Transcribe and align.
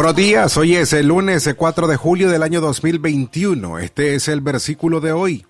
Buenos 0.00 0.16
días, 0.16 0.56
hoy 0.56 0.76
es 0.76 0.94
el 0.94 1.08
lunes 1.08 1.46
4 1.54 1.86
de 1.86 1.96
julio 1.98 2.30
del 2.30 2.42
año 2.42 2.62
2021. 2.62 3.80
Este 3.80 4.14
es 4.14 4.28
el 4.28 4.40
versículo 4.40 5.02
de 5.02 5.12
hoy. 5.12 5.44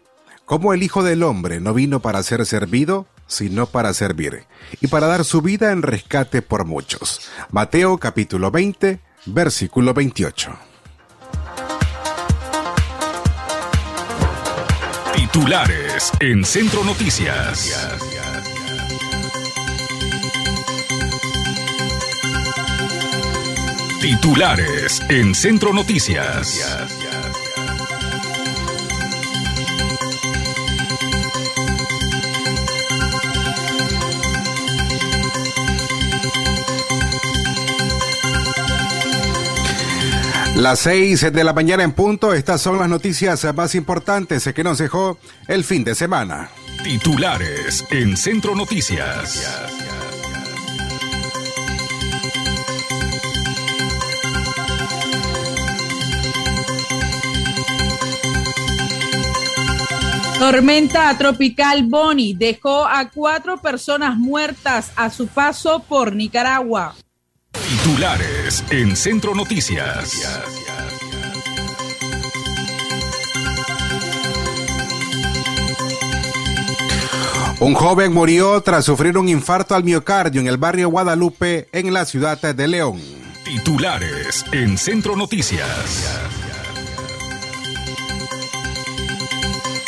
Como 0.45 0.75
el 0.75 0.83
Hijo 0.83 1.05
del 1.05 1.23
Hombre 1.23 1.61
no 1.61 1.73
vino 1.73 2.01
para 2.01 2.21
ser 2.25 2.45
servido, 2.45 3.07
sino 3.29 3.67
para 3.67 3.95
servir, 3.95 4.47
y 4.81 4.89
para 4.89 5.07
dar 5.07 5.25
su 5.25 5.41
vida 5.41 5.71
en 5.71 5.83
rescate 5.83 6.43
por 6.43 6.65
muchos. 6.65 7.31
Mateo 7.53 7.99
capítulo 7.99 8.51
20, 8.51 8.99
versículo 9.27 9.95
28. 9.95 10.51
Titulares 15.15 16.11
en 16.19 16.45
Centro 16.45 16.83
Noticias. 16.83 18.20
Titulares 24.01 25.03
en 25.11 25.35
Centro 25.35 25.75
Noticias. 25.75 26.59
Las 40.57 40.79
seis 40.79 41.21
de 41.31 41.45
la 41.45 41.53
mañana 41.53 41.83
en 41.83 41.93
punto, 41.93 42.33
estas 42.33 42.63
son 42.63 42.79
las 42.79 42.89
noticias 42.89 43.47
más 43.55 43.75
importantes 43.75 44.49
que 44.55 44.65
nos 44.65 44.79
dejó 44.79 45.19
el 45.47 45.63
fin 45.63 45.85
de 45.85 45.95
semana. 45.95 46.49
Titulares 46.83 47.85
en 47.91 48.17
Centro 48.17 48.55
Noticias. 48.55 50.00
Tormenta 60.41 61.15
tropical 61.19 61.83
Bonnie 61.83 62.35
dejó 62.35 62.87
a 62.87 63.11
cuatro 63.11 63.61
personas 63.61 64.17
muertas 64.17 64.91
a 64.97 65.11
su 65.11 65.27
paso 65.27 65.85
por 65.87 66.17
Nicaragua. 66.17 66.95
Titulares 67.53 68.65
en 68.71 68.97
Centro 68.97 69.35
Noticias. 69.35 70.17
Un 77.61 77.75
joven 77.75 78.15
murió 78.15 78.63
tras 78.63 78.87
sufrir 78.87 79.19
un 79.19 79.29
infarto 79.29 79.75
al 79.75 79.85
miocardio 79.85 80.41
en 80.41 80.47
el 80.47 80.57
barrio 80.57 80.89
Guadalupe, 80.89 81.69
en 81.71 81.93
la 81.93 82.07
ciudad 82.07 82.41
de 82.41 82.67
León. 82.67 82.99
Titulares 83.45 84.47
en 84.53 84.79
Centro 84.79 85.17
Noticias. 85.17 86.40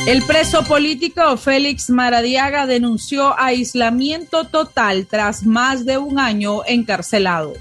El 0.07 0.21
preso 0.23 0.65
político 0.65 1.37
Félix 1.37 1.89
Maradiaga 1.89 2.67
denunció 2.67 3.39
aislamiento 3.39 4.49
total 4.49 5.07
tras 5.07 5.47
más 5.47 5.85
de 5.85 5.97
un 5.97 6.19
año 6.19 6.65
encarcelado. 6.67 7.53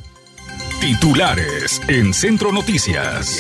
Titulares 0.79 1.79
en 1.87 2.15
Centro 2.15 2.51
Noticias. 2.51 3.39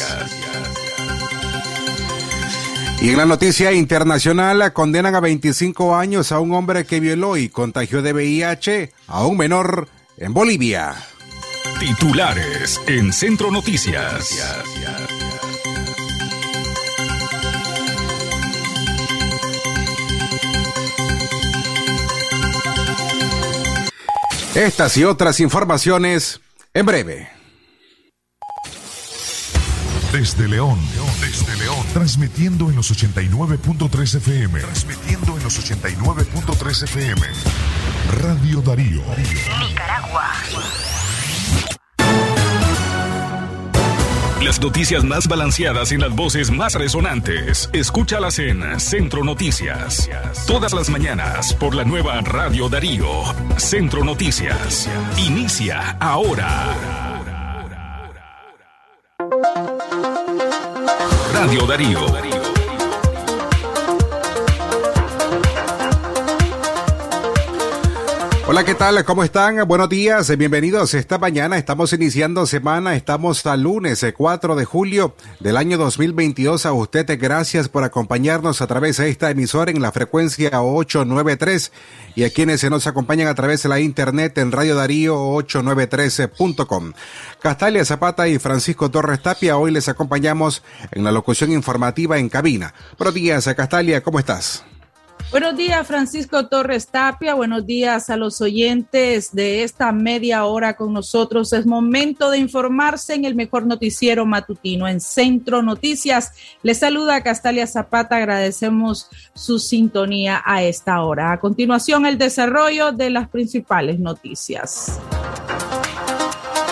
Y 3.01 3.09
en 3.09 3.17
la 3.17 3.25
noticia 3.25 3.71
internacional 3.71 4.71
condenan 4.71 5.15
a 5.15 5.19
25 5.19 5.95
años 5.95 6.31
a 6.31 6.39
un 6.39 6.53
hombre 6.53 6.85
que 6.85 6.99
violó 6.99 7.37
y 7.37 7.49
contagió 7.49 8.03
de 8.03 8.13
VIH 8.13 8.91
a 9.07 9.25
un 9.25 9.37
menor 9.37 9.89
en 10.17 10.31
Bolivia. 10.31 10.93
Titulares 11.79 12.79
en 12.85 13.11
Centro 13.11 13.49
Noticias. 13.49 14.80
Estas 24.55 24.97
y 24.97 25.05
otras 25.05 25.39
informaciones 25.39 26.41
en 26.73 26.85
breve. 26.85 27.29
Desde 30.11 30.49
León, 30.49 30.77
desde 31.21 31.55
León, 31.55 31.85
transmitiendo 31.93 32.69
en 32.69 32.75
los 32.75 32.91
89.3 32.91 34.17
FM. 34.17 34.59
Transmitiendo 34.59 35.37
en 35.37 35.43
los 35.43 35.57
89.3 35.57 36.83
FM. 36.83 37.21
Radio 38.21 38.61
Darío. 38.61 39.01
Nicaragua. 39.69 40.31
Las 44.43 44.59
noticias 44.59 45.03
más 45.03 45.27
balanceadas 45.27 45.91
y 45.91 45.97
las 45.97 46.15
voces 46.15 46.49
más 46.49 46.73
resonantes. 46.73 47.69
Escúchalas 47.73 48.39
en 48.39 48.79
Centro 48.79 49.23
Noticias. 49.23 50.09
Todas 50.47 50.73
las 50.73 50.89
mañanas 50.89 51.53
por 51.53 51.75
la 51.75 51.83
nueva 51.83 52.19
Radio 52.21 52.67
Darío. 52.67 53.05
Centro 53.57 54.03
Noticias. 54.03 54.89
Inicia 55.17 55.95
ahora. 55.99 56.75
Radio 61.33 61.67
Darío. 61.67 62.40
Hola, 68.51 68.65
¿qué 68.65 68.75
tal? 68.75 69.05
¿Cómo 69.05 69.23
están? 69.23 69.65
Buenos 69.65 69.87
días, 69.87 70.37
bienvenidos. 70.37 70.93
Esta 70.93 71.17
mañana 71.17 71.57
estamos 71.57 71.93
iniciando 71.93 72.45
semana, 72.45 72.97
estamos 72.97 73.45
al 73.45 73.61
lunes 73.61 74.05
4 74.13 74.55
de 74.57 74.65
julio 74.65 75.15
del 75.39 75.55
año 75.55 75.77
2022. 75.77 76.65
A 76.65 76.73
usted 76.73 77.17
gracias 77.17 77.69
por 77.69 77.85
acompañarnos 77.85 78.61
a 78.61 78.67
través 78.67 78.97
de 78.97 79.07
esta 79.07 79.31
emisora 79.31 79.71
en 79.71 79.81
la 79.81 79.93
frecuencia 79.93 80.61
893 80.61 81.71
y 82.15 82.25
a 82.25 82.29
quienes 82.29 82.59
se 82.59 82.69
nos 82.69 82.87
acompañan 82.87 83.29
a 83.29 83.35
través 83.35 83.63
de 83.63 83.69
la 83.69 83.79
internet 83.79 84.37
en 84.37 84.51
Radio 84.51 84.75
Darío 84.75 85.15
893.com. 85.15 86.91
Castalia 87.41 87.85
Zapata 87.85 88.27
y 88.27 88.37
Francisco 88.37 88.91
Torres 88.91 89.21
Tapia, 89.21 89.55
hoy 89.55 89.71
les 89.71 89.87
acompañamos 89.87 90.61
en 90.91 91.05
la 91.05 91.13
locución 91.13 91.53
informativa 91.53 92.19
en 92.19 92.27
cabina. 92.27 92.73
Buenos 92.97 93.13
días, 93.13 93.49
Castalia, 93.55 94.03
¿cómo 94.03 94.19
estás? 94.19 94.65
Buenos 95.31 95.55
días, 95.55 95.87
Francisco 95.87 96.47
Torres 96.47 96.87
Tapia. 96.87 97.35
Buenos 97.35 97.65
días 97.65 98.09
a 98.09 98.17
los 98.17 98.41
oyentes 98.41 99.33
de 99.33 99.63
esta 99.63 99.93
media 99.93 100.43
hora 100.43 100.75
con 100.75 100.91
nosotros. 100.91 101.53
Es 101.53 101.65
momento 101.65 102.29
de 102.29 102.37
informarse 102.37 103.13
en 103.13 103.23
el 103.23 103.33
mejor 103.33 103.65
noticiero 103.65 104.25
matutino 104.25 104.89
en 104.89 104.99
Centro 104.99 105.61
Noticias. 105.61 106.33
Les 106.63 106.79
saluda 106.79 107.23
Castalia 107.23 107.65
Zapata. 107.65 108.17
Agradecemos 108.17 109.09
su 109.33 109.57
sintonía 109.57 110.41
a 110.43 110.63
esta 110.63 111.01
hora. 111.01 111.31
A 111.31 111.39
continuación, 111.39 112.05
el 112.05 112.17
desarrollo 112.17 112.91
de 112.91 113.09
las 113.09 113.29
principales 113.29 113.99
noticias. 113.99 114.99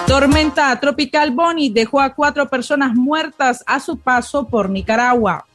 Tormenta 0.06 0.78
tropical 0.82 1.32
Bonnie 1.32 1.72
dejó 1.72 2.02
a 2.02 2.14
cuatro 2.14 2.50
personas 2.50 2.94
muertas 2.94 3.64
a 3.66 3.80
su 3.80 3.98
paso 4.00 4.50
por 4.50 4.70
Nicaragua. 4.70 5.46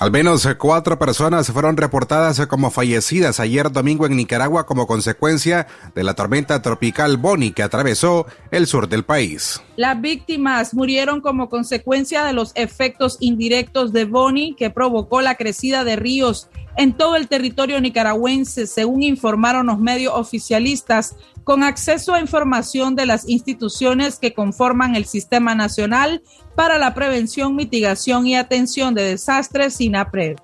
Al 0.00 0.10
menos 0.10 0.48
cuatro 0.56 0.98
personas 0.98 1.52
fueron 1.52 1.76
reportadas 1.76 2.46
como 2.46 2.70
fallecidas 2.70 3.38
ayer 3.38 3.70
domingo 3.70 4.06
en 4.06 4.16
Nicaragua 4.16 4.64
como 4.64 4.86
consecuencia 4.86 5.66
de 5.94 6.02
la 6.04 6.14
tormenta 6.14 6.62
tropical 6.62 7.18
Bonnie 7.18 7.52
que 7.52 7.62
atravesó 7.62 8.24
el 8.50 8.66
sur 8.66 8.88
del 8.88 9.04
país. 9.04 9.60
Las 9.80 9.98
víctimas 9.98 10.74
murieron 10.74 11.22
como 11.22 11.48
consecuencia 11.48 12.22
de 12.26 12.34
los 12.34 12.52
efectos 12.54 13.16
indirectos 13.18 13.94
de 13.94 14.04
Bonnie 14.04 14.54
que 14.54 14.68
provocó 14.68 15.22
la 15.22 15.36
crecida 15.36 15.84
de 15.84 15.96
ríos 15.96 16.50
en 16.76 16.92
todo 16.92 17.16
el 17.16 17.28
territorio 17.28 17.80
nicaragüense, 17.80 18.66
según 18.66 19.02
informaron 19.02 19.68
los 19.68 19.78
medios 19.78 20.12
oficialistas, 20.14 21.16
con 21.44 21.62
acceso 21.62 22.12
a 22.12 22.20
información 22.20 22.94
de 22.94 23.06
las 23.06 23.26
instituciones 23.26 24.18
que 24.18 24.34
conforman 24.34 24.96
el 24.96 25.06
Sistema 25.06 25.54
Nacional 25.54 26.22
para 26.54 26.76
la 26.76 26.92
Prevención, 26.92 27.56
Mitigación 27.56 28.26
y 28.26 28.36
Atención 28.36 28.92
de 28.92 29.04
Desastres, 29.04 29.76
SINAPRED. 29.76 30.36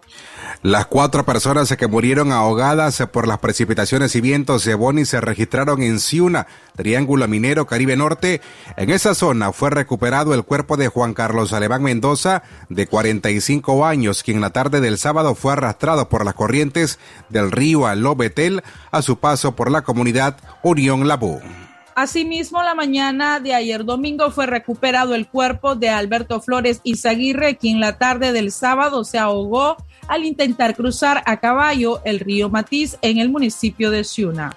Las 0.62 0.86
cuatro 0.86 1.24
personas 1.24 1.74
que 1.76 1.86
murieron 1.86 2.32
ahogadas 2.32 3.02
por 3.12 3.28
las 3.28 3.38
precipitaciones 3.38 4.14
y 4.16 4.20
vientos 4.20 4.64
de 4.64 4.74
Boni 4.74 5.04
se 5.04 5.20
registraron 5.20 5.82
en 5.82 6.00
Ciuna, 6.00 6.46
Triángulo 6.76 7.28
Minero 7.28 7.66
Caribe 7.66 7.96
Norte. 7.96 8.40
En 8.76 8.90
esa 8.90 9.14
zona 9.14 9.52
fue 9.52 9.70
recuperado 9.70 10.34
el 10.34 10.44
cuerpo 10.44 10.76
de 10.76 10.88
Juan 10.88 11.14
Carlos 11.14 11.52
Alemán 11.52 11.82
Mendoza, 11.82 12.42
de 12.68 12.86
45 12.86 13.86
años, 13.86 14.22
quien 14.22 14.40
la 14.40 14.50
tarde 14.50 14.80
del 14.80 14.98
sábado 14.98 15.34
fue 15.34 15.52
arrastrado 15.52 16.08
por 16.08 16.24
las 16.24 16.34
corrientes 16.34 16.98
del 17.28 17.50
río 17.50 17.86
Alobetel 17.86 18.62
a 18.90 19.02
su 19.02 19.18
paso 19.18 19.54
por 19.54 19.70
la 19.70 19.82
comunidad 19.82 20.36
Unión 20.62 21.06
Labú. 21.06 21.40
Asimismo, 21.96 22.62
la 22.62 22.74
mañana 22.74 23.40
de 23.40 23.54
ayer 23.54 23.82
domingo 23.82 24.30
fue 24.30 24.44
recuperado 24.44 25.14
el 25.14 25.26
cuerpo 25.26 25.76
de 25.76 25.88
Alberto 25.88 26.42
Flores 26.42 26.82
Izaguirre, 26.84 27.56
quien 27.56 27.80
la 27.80 27.96
tarde 27.96 28.32
del 28.32 28.52
sábado 28.52 29.02
se 29.02 29.18
ahogó 29.18 29.78
al 30.08 30.24
intentar 30.24 30.74
cruzar 30.74 31.22
a 31.26 31.38
caballo 31.38 32.00
el 32.04 32.20
río 32.20 32.48
Matiz 32.48 32.96
en 33.02 33.18
el 33.18 33.28
municipio 33.28 33.90
de 33.90 34.04
Ciuna. 34.04 34.56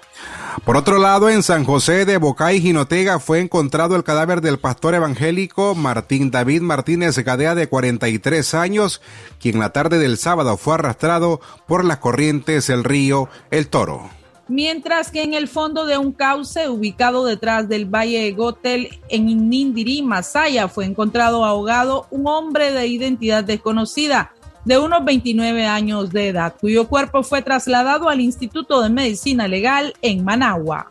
Por 0.64 0.76
otro 0.76 0.98
lado, 0.98 1.28
en 1.30 1.42
San 1.42 1.64
José 1.64 2.04
de 2.04 2.18
Bocay, 2.18 2.60
Jinotega, 2.60 3.18
fue 3.18 3.40
encontrado 3.40 3.96
el 3.96 4.04
cadáver 4.04 4.40
del 4.40 4.58
pastor 4.58 4.94
evangélico 4.94 5.74
Martín 5.74 6.30
David 6.30 6.62
Martínez 6.62 7.18
Gadea, 7.18 7.54
de 7.54 7.68
43 7.68 8.54
años, 8.54 9.00
quien 9.40 9.58
la 9.58 9.70
tarde 9.70 9.98
del 9.98 10.18
sábado 10.18 10.56
fue 10.56 10.74
arrastrado 10.74 11.40
por 11.66 11.84
las 11.84 11.98
corrientes 11.98 12.66
del 12.66 12.84
río 12.84 13.28
El 13.50 13.68
Toro. 13.68 14.10
Mientras 14.48 15.12
que 15.12 15.22
en 15.22 15.34
el 15.34 15.46
fondo 15.46 15.86
de 15.86 15.96
un 15.96 16.12
cauce 16.12 16.68
ubicado 16.68 17.24
detrás 17.24 17.68
del 17.68 17.86
Valle 17.86 18.22
de 18.24 18.32
Gotel 18.32 19.00
en 19.08 19.28
Inindirí, 19.28 20.02
Masaya, 20.02 20.66
fue 20.66 20.86
encontrado 20.86 21.44
ahogado 21.44 22.08
un 22.10 22.26
hombre 22.26 22.72
de 22.72 22.88
identidad 22.88 23.44
desconocida 23.44 24.32
de 24.64 24.78
unos 24.78 25.04
29 25.04 25.66
años 25.66 26.10
de 26.10 26.28
edad, 26.28 26.54
cuyo 26.60 26.88
cuerpo 26.88 27.22
fue 27.22 27.42
trasladado 27.42 28.08
al 28.08 28.20
Instituto 28.20 28.82
de 28.82 28.90
Medicina 28.90 29.48
Legal 29.48 29.94
en 30.02 30.24
Managua. 30.24 30.88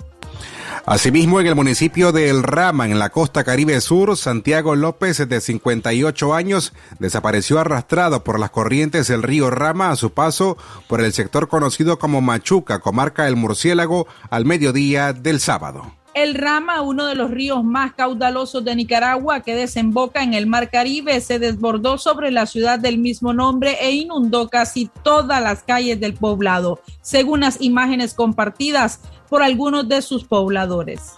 Asimismo, 0.85 1.39
en 1.39 1.47
el 1.47 1.55
municipio 1.55 2.11
de 2.11 2.29
El 2.29 2.43
Rama, 2.43 2.85
en 2.85 2.99
la 2.99 3.09
costa 3.09 3.43
caribe 3.43 3.79
sur, 3.81 4.15
Santiago 4.17 4.75
López, 4.75 5.17
de 5.27 5.41
58 5.41 6.33
años, 6.33 6.73
desapareció 6.99 7.59
arrastrado 7.59 8.23
por 8.23 8.39
las 8.39 8.49
corrientes 8.49 9.07
del 9.07 9.23
río 9.23 9.49
Rama 9.49 9.91
a 9.91 9.95
su 9.95 10.11
paso 10.11 10.57
por 10.87 11.01
el 11.01 11.13
sector 11.13 11.47
conocido 11.47 11.99
como 11.99 12.21
Machuca, 12.21 12.79
comarca 12.79 13.25
del 13.25 13.35
Murciélago, 13.35 14.07
al 14.29 14.45
mediodía 14.45 15.13
del 15.13 15.39
sábado. 15.39 15.98
El 16.13 16.33
Rama, 16.33 16.81
uno 16.81 17.05
de 17.05 17.15
los 17.15 17.29
ríos 17.29 17.63
más 17.63 17.93
caudalosos 17.93 18.65
de 18.65 18.75
Nicaragua 18.75 19.41
que 19.41 19.55
desemboca 19.55 20.23
en 20.23 20.33
el 20.33 20.47
Mar 20.47 20.71
Caribe, 20.71 21.21
se 21.21 21.39
desbordó 21.39 21.97
sobre 21.97 22.31
la 22.31 22.45
ciudad 22.45 22.79
del 22.79 22.97
mismo 22.97 23.33
nombre 23.33 23.77
e 23.79 23.91
inundó 23.91 24.49
casi 24.49 24.89
todas 25.03 25.41
las 25.41 25.63
calles 25.63 25.99
del 25.99 26.15
poblado, 26.15 26.81
según 27.01 27.41
las 27.41 27.61
imágenes 27.61 28.15
compartidas 28.15 28.99
por 29.29 29.43
algunos 29.43 29.87
de 29.87 30.01
sus 30.01 30.23
pobladores. 30.23 31.13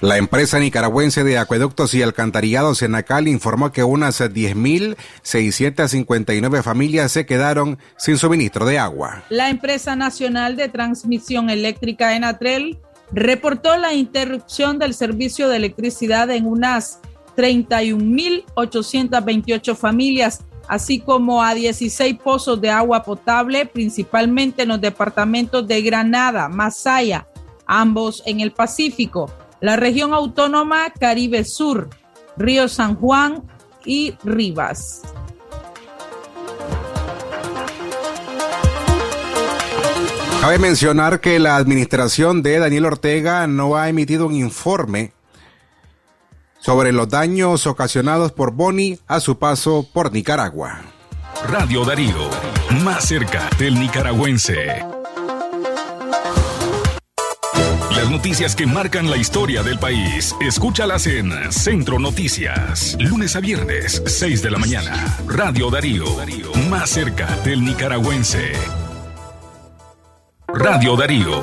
La 0.00 0.16
empresa 0.16 0.58
nicaragüense 0.58 1.22
de 1.24 1.36
acueductos 1.36 1.92
y 1.92 2.02
alcantarillados 2.02 2.78
Senacal 2.78 3.28
informó 3.28 3.70
que 3.70 3.84
unas 3.84 4.22
10.659 4.22 6.62
familias 6.62 7.12
se 7.12 7.26
quedaron 7.26 7.78
sin 7.98 8.16
suministro 8.16 8.64
de 8.64 8.78
agua. 8.78 9.22
La 9.28 9.50
empresa 9.50 9.96
nacional 9.96 10.56
de 10.56 10.70
transmisión 10.70 11.50
eléctrica 11.50 12.16
Enatrel 12.16 12.78
reportó 13.12 13.76
la 13.76 13.92
interrupción 13.94 14.78
del 14.78 14.94
servicio 14.94 15.48
de 15.48 15.56
electricidad 15.56 16.30
en 16.30 16.46
unas 16.46 17.00
31.828 17.36 19.76
familias, 19.76 20.44
así 20.68 21.00
como 21.00 21.42
a 21.42 21.54
16 21.54 22.18
pozos 22.18 22.60
de 22.60 22.70
agua 22.70 23.02
potable, 23.02 23.66
principalmente 23.66 24.62
en 24.62 24.68
los 24.68 24.80
departamentos 24.80 25.66
de 25.66 25.82
Granada, 25.82 26.48
Masaya, 26.48 27.26
ambos 27.66 28.22
en 28.26 28.38
el 28.40 28.52
Pacífico, 28.52 29.28
la 29.60 29.74
región 29.76 30.14
autónoma 30.14 30.90
Caribe 30.90 31.44
Sur, 31.44 31.90
Río 32.36 32.68
San 32.68 32.94
Juan 32.96 33.42
y 33.84 34.14
Rivas. 34.24 35.02
Cabe 40.40 40.58
mencionar 40.58 41.20
que 41.20 41.38
la 41.38 41.56
administración 41.56 42.42
de 42.42 42.58
Daniel 42.58 42.86
Ortega 42.86 43.46
no 43.46 43.76
ha 43.76 43.90
emitido 43.90 44.26
un 44.26 44.34
informe 44.34 45.12
sobre 46.60 46.92
los 46.92 47.10
daños 47.10 47.66
ocasionados 47.66 48.32
por 48.32 48.52
Boni 48.52 48.98
a 49.06 49.20
su 49.20 49.38
paso 49.38 49.86
por 49.92 50.12
Nicaragua. 50.12 50.80
Radio 51.46 51.84
Darío, 51.84 52.30
más 52.82 53.06
cerca 53.06 53.50
del 53.58 53.78
nicaragüense. 53.78 54.82
Las 57.94 58.10
noticias 58.10 58.56
que 58.56 58.66
marcan 58.66 59.10
la 59.10 59.18
historia 59.18 59.62
del 59.62 59.78
país, 59.78 60.34
escúchalas 60.40 61.06
en 61.06 61.52
Centro 61.52 61.98
Noticias, 61.98 62.96
lunes 62.98 63.36
a 63.36 63.40
viernes, 63.40 64.02
6 64.06 64.42
de 64.42 64.50
la 64.50 64.58
mañana. 64.58 65.18
Radio 65.26 65.70
Darío, 65.70 66.06
más 66.70 66.88
cerca 66.88 67.26
del 67.44 67.62
nicaragüense. 67.62 68.52
Radio 70.54 70.96
Darío. 70.96 71.40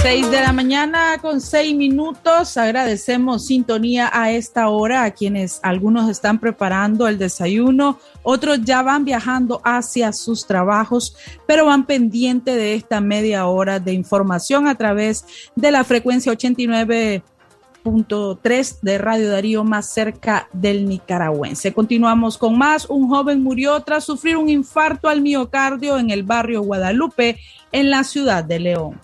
Seis 0.00 0.30
de 0.30 0.40
la 0.40 0.52
mañana 0.52 1.18
con 1.20 1.40
seis 1.40 1.74
minutos. 1.74 2.56
Agradecemos 2.56 3.46
sintonía 3.46 4.10
a 4.12 4.30
esta 4.32 4.68
hora 4.68 5.04
a 5.04 5.10
quienes 5.12 5.60
algunos 5.62 6.10
están 6.10 6.38
preparando 6.38 7.08
el 7.08 7.18
desayuno, 7.18 7.98
otros 8.22 8.60
ya 8.62 8.82
van 8.82 9.04
viajando 9.04 9.60
hacia 9.64 10.12
sus 10.12 10.46
trabajos, 10.46 11.16
pero 11.46 11.66
van 11.66 11.86
pendiente 11.86 12.54
de 12.54 12.74
esta 12.74 13.00
media 13.00 13.46
hora 13.46 13.80
de 13.80 13.92
información 13.92 14.66
a 14.66 14.74
través 14.74 15.24
de 15.56 15.70
la 15.70 15.84
frecuencia 15.84 16.32
89 16.32 17.22
3 18.42 18.78
de 18.80 18.98
Radio 18.98 19.30
Darío 19.30 19.62
más 19.62 19.92
cerca 19.92 20.48
del 20.52 20.88
nicaragüense. 20.88 21.74
Continuamos 21.74 22.38
con 22.38 22.56
más. 22.56 22.86
Un 22.88 23.08
joven 23.08 23.42
murió 23.42 23.78
tras 23.80 24.04
sufrir 24.04 24.36
un 24.36 24.48
infarto 24.48 25.08
al 25.08 25.20
miocardio 25.20 25.98
en 25.98 26.10
el 26.10 26.22
barrio 26.22 26.62
Guadalupe, 26.62 27.38
en 27.72 27.90
la 27.90 28.04
ciudad 28.04 28.42
de 28.42 28.60
León. 28.60 29.00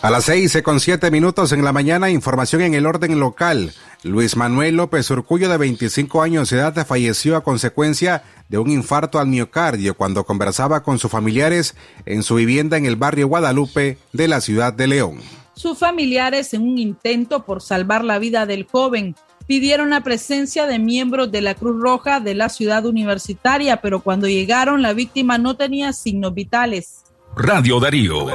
A 0.00 0.10
las 0.10 0.24
seis 0.24 0.56
con 0.62 0.80
siete 0.80 1.10
minutos 1.10 1.52
en 1.52 1.64
la 1.64 1.72
mañana, 1.72 2.10
información 2.10 2.62
en 2.62 2.74
el 2.74 2.86
orden 2.86 3.18
local. 3.18 3.72
Luis 4.04 4.36
Manuel 4.36 4.76
López 4.76 5.10
Urcullo, 5.10 5.48
de 5.48 5.56
25 5.56 6.22
años 6.22 6.50
de 6.50 6.58
edad, 6.58 6.86
falleció 6.86 7.36
a 7.36 7.44
consecuencia 7.44 8.22
de 8.48 8.58
un 8.58 8.70
infarto 8.70 9.18
al 9.18 9.28
miocardio 9.28 9.94
cuando 9.94 10.24
conversaba 10.24 10.82
con 10.82 10.98
sus 10.98 11.10
familiares 11.10 11.76
en 12.04 12.22
su 12.22 12.36
vivienda 12.36 12.76
en 12.76 12.86
el 12.86 12.96
barrio 12.96 13.28
Guadalupe 13.28 13.98
de 14.12 14.28
la 14.28 14.40
ciudad 14.40 14.72
de 14.72 14.86
León. 14.88 15.41
Sus 15.54 15.78
familiares, 15.78 16.54
en 16.54 16.62
un 16.62 16.78
intento 16.78 17.44
por 17.44 17.60
salvar 17.60 18.04
la 18.04 18.18
vida 18.18 18.46
del 18.46 18.66
joven, 18.66 19.14
pidieron 19.46 19.90
la 19.90 20.02
presencia 20.02 20.66
de 20.66 20.78
miembros 20.78 21.30
de 21.30 21.42
la 21.42 21.54
Cruz 21.54 21.80
Roja 21.80 22.20
de 22.20 22.34
la 22.34 22.48
ciudad 22.48 22.86
universitaria, 22.86 23.82
pero 23.82 24.00
cuando 24.00 24.28
llegaron 24.28 24.82
la 24.82 24.94
víctima 24.94 25.38
no 25.38 25.56
tenía 25.56 25.92
signos 25.92 26.32
vitales. 26.34 27.04
Radio 27.36 27.80
Darío, 27.80 28.26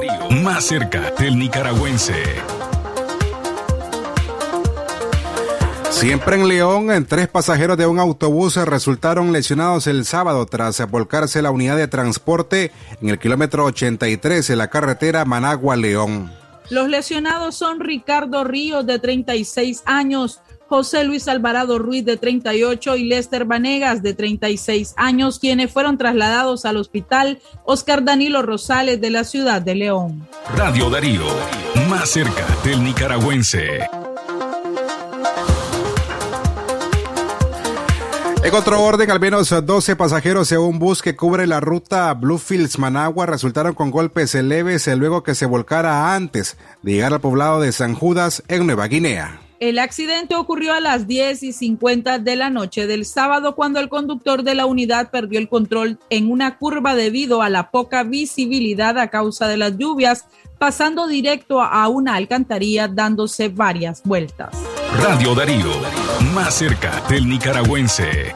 más 0.43 0.65
cerca 0.65 1.11
del 1.17 1.37
nicaragüense. 1.37 2.23
Siempre 5.89 6.35
en 6.35 6.47
León, 6.47 6.91
en 6.91 7.05
tres 7.05 7.27
pasajeros 7.27 7.77
de 7.77 7.87
un 7.87 7.97
autobús 7.97 8.55
resultaron 8.55 9.31
lesionados 9.31 9.87
el 9.87 10.05
sábado 10.05 10.45
tras 10.45 10.88
volcarse 10.91 11.41
la 11.41 11.50
unidad 11.50 11.77
de 11.77 11.88
transporte 11.88 12.71
en 13.01 13.09
el 13.09 13.17
kilómetro 13.17 13.65
83 13.65 14.47
de 14.47 14.55
la 14.55 14.67
carretera 14.69 15.25
Managua-León. 15.25 16.31
Los 16.69 16.89
lesionados 16.89 17.55
son 17.55 17.79
Ricardo 17.79 18.43
Ríos, 18.43 18.86
de 18.86 19.00
36 19.00 19.83
años, 19.86 20.41
José 20.67 21.05
Luis 21.05 21.27
Alvarado 21.29 21.79
Ruiz, 21.79 22.03
de 22.03 22.17
38, 22.17 22.97
y 22.97 23.05
Lester 23.05 23.45
Vanegas, 23.45 24.03
de 24.03 24.13
36 24.13 24.93
años, 24.97 25.39
quienes 25.39 25.71
fueron 25.71 25.97
trasladados 25.97 26.65
al 26.65 26.77
hospital 26.77 27.39
Oscar 27.63 28.03
Danilo 28.03 28.41
Rosales 28.41 29.00
de 29.00 29.09
la 29.09 29.24
ciudad 29.24 29.62
de 29.62 29.75
León. 29.75 30.27
Radio 30.55 30.89
Darío, 30.89 31.24
más 31.89 32.09
cerca 32.09 32.45
del 32.65 32.83
nicaragüense. 32.83 33.88
En 38.44 38.53
otro 38.53 38.82
orden, 38.82 39.12
al 39.12 39.20
menos 39.20 39.50
12 39.50 39.96
pasajeros 39.96 40.50
de 40.50 40.58
un 40.58 40.79
bus 40.79 41.01
que 41.01 41.15
cubre 41.15 41.48
la 41.48 41.60
ruta 41.60 42.13
Bluefields 42.13 42.79
Managua 42.79 43.25
resultaron 43.25 43.74
con 43.74 43.91
golpes 43.91 44.36
leves 44.36 44.88
luego 44.96 45.24
que 45.24 45.36
se 45.36 45.46
volcara 45.46 46.15
antes 46.15 46.58
de 46.82 46.94
llegar 46.94 47.13
al 47.13 47.20
poblado 47.20 47.60
de 47.60 47.72
San 47.72 47.94
Judas 47.94 48.44
en 48.48 48.65
Nueva 48.65 48.88
Guinea. 48.88 49.41
El 49.60 49.79
accidente 49.79 50.36
ocurrió 50.36 50.74
a 50.74 50.79
las 50.79 51.08
10 51.08 51.41
y 51.41 51.51
50 51.51 52.20
de 52.20 52.36
la 52.36 52.51
noche 52.51 52.86
del 52.86 53.06
sábado 53.06 53.56
cuando 53.56 53.79
el 53.79 53.89
conductor 53.89 54.44
de 54.44 54.53
la 54.53 54.67
unidad 54.67 55.10
perdió 55.10 55.39
el 55.39 55.50
control 55.50 55.98
en 56.12 56.32
una 56.32 56.60
curva 56.60 56.94
debido 56.94 57.41
a 57.41 57.50
la 57.50 57.72
poca 57.72 58.03
visibilidad 58.03 59.00
a 59.00 59.10
causa 59.10 59.48
de 59.48 59.58
las 59.58 59.77
lluvias, 59.77 60.25
pasando 60.60 61.08
directo 61.08 61.60
a 61.62 61.88
una 61.88 62.15
alcantarilla 62.15 62.88
dándose 62.88 63.50
varias 63.50 64.03
vueltas. 64.03 64.56
Radio 64.96 65.36
Darío, 65.36 65.70
más 66.34 66.56
cerca 66.56 67.03
del 67.10 67.27
nicaragüense. 67.27 68.34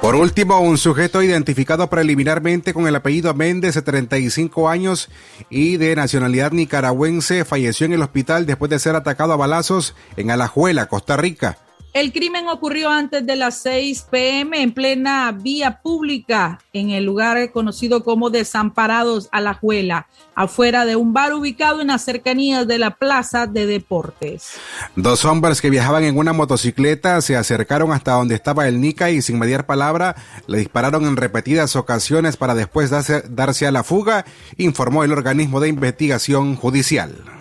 Por 0.00 0.14
último, 0.14 0.60
un 0.60 0.78
sujeto 0.78 1.22
identificado 1.22 1.90
preliminarmente 1.90 2.72
con 2.72 2.86
el 2.86 2.96
apellido 2.96 3.34
Méndez, 3.34 3.74
de 3.74 3.82
35 3.82 4.68
años 4.68 5.10
y 5.50 5.76
de 5.76 5.94
nacionalidad 5.96 6.52
nicaragüense, 6.52 7.44
falleció 7.44 7.84
en 7.84 7.92
el 7.92 8.02
hospital 8.02 8.46
después 8.46 8.70
de 8.70 8.78
ser 8.78 8.96
atacado 8.96 9.34
a 9.34 9.36
balazos 9.36 9.94
en 10.16 10.30
Alajuela, 10.30 10.86
Costa 10.86 11.16
Rica. 11.16 11.58
El 11.98 12.12
crimen 12.12 12.46
ocurrió 12.46 12.90
antes 12.90 13.26
de 13.26 13.34
las 13.34 13.58
6 13.62 14.06
pm 14.08 14.62
en 14.62 14.72
plena 14.72 15.32
vía 15.32 15.80
pública 15.82 16.60
en 16.72 16.90
el 16.90 17.04
lugar 17.04 17.50
conocido 17.50 18.04
como 18.04 18.30
Desamparados 18.30 19.28
a 19.32 19.40
la 19.40 19.54
Juela, 19.54 20.06
afuera 20.36 20.84
de 20.84 20.94
un 20.94 21.12
bar 21.12 21.34
ubicado 21.34 21.80
en 21.80 21.88
las 21.88 22.04
cercanías 22.04 22.68
de 22.68 22.78
la 22.78 22.92
Plaza 22.92 23.48
de 23.48 23.66
Deportes. 23.66 24.52
Dos 24.94 25.24
hombres 25.24 25.60
que 25.60 25.70
viajaban 25.70 26.04
en 26.04 26.16
una 26.16 26.32
motocicleta 26.32 27.20
se 27.20 27.34
acercaron 27.34 27.90
hasta 27.90 28.12
donde 28.12 28.36
estaba 28.36 28.68
el 28.68 28.80
Nica 28.80 29.10
y 29.10 29.20
sin 29.20 29.40
mediar 29.40 29.66
palabra 29.66 30.14
le 30.46 30.58
dispararon 30.58 31.04
en 31.04 31.16
repetidas 31.16 31.74
ocasiones 31.74 32.36
para 32.36 32.54
después 32.54 32.90
darse 32.90 33.66
a 33.66 33.72
la 33.72 33.82
fuga, 33.82 34.24
informó 34.56 35.02
el 35.02 35.10
organismo 35.10 35.58
de 35.58 35.70
investigación 35.70 36.54
judicial. 36.54 37.37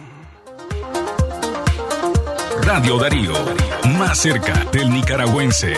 Radio 2.67 2.99
Darío, 2.99 3.33
más 3.97 4.19
cerca 4.19 4.53
del 4.73 4.89
nicaragüense. 4.89 5.73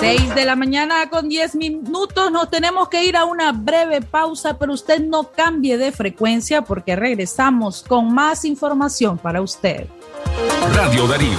6 0.08 0.36
de 0.36 0.46
la 0.46 0.56
mañana 0.56 1.10
con 1.10 1.28
10 1.28 1.56
minutos. 1.56 2.32
Nos 2.32 2.50
tenemos 2.50 2.88
que 2.88 3.04
ir 3.04 3.18
a 3.18 3.26
una 3.26 3.52
breve 3.52 4.02
pausa, 4.02 4.58
pero 4.58 4.72
usted 4.72 5.02
no 5.02 5.32
cambie 5.34 5.78
de 5.78 5.92
frecuencia 5.92 6.62
porque 6.62 6.96
regresamos 6.96 7.84
con 7.84 8.14
más 8.14 8.46
información 8.46 9.18
para 9.18 9.42
usted. 9.42 9.86
Radio 10.74 11.08
Darío. 11.08 11.38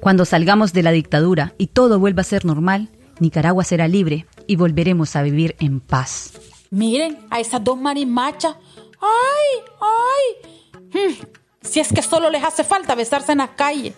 Cuando 0.00 0.24
salgamos 0.24 0.72
de 0.72 0.82
la 0.84 0.90
dictadura 0.90 1.52
y 1.58 1.66
todo 1.66 1.98
vuelva 1.98 2.22
a 2.22 2.24
ser 2.24 2.46
normal, 2.46 2.88
Nicaragua 3.20 3.62
será 3.62 3.88
libre 3.88 4.24
y 4.46 4.56
volveremos 4.56 5.16
a 5.16 5.22
vivir 5.22 5.54
en 5.60 5.80
paz. 5.80 6.32
Miren 6.70 7.18
a 7.28 7.40
esas 7.40 7.62
dos 7.62 7.78
marimachas. 7.78 8.56
¡Ay! 9.02 9.64
¡Ay! 9.82 11.10
Hmm, 11.10 11.26
si 11.60 11.80
es 11.80 11.92
que 11.92 12.00
solo 12.00 12.30
les 12.30 12.42
hace 12.42 12.64
falta 12.64 12.94
besarse 12.94 13.32
en 13.32 13.38
la 13.38 13.48
calle. 13.48 13.92